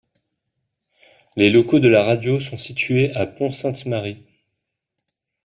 Les 1.35 1.51
locaux 1.51 1.77
de 1.79 1.87
la 1.87 2.03
radio 2.03 2.39
sont 2.39 2.57
situés 2.57 3.13
à 3.13 3.27
Pont-Sainte-Marie. 3.27 4.25